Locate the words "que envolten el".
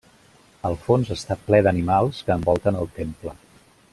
2.29-2.93